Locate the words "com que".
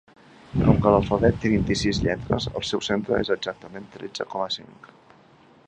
0.61-0.93